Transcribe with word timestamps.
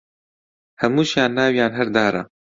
هەمووشیان 0.81 1.31
ناویان 1.37 1.71
هەر 1.79 1.87
دارە 1.95 2.21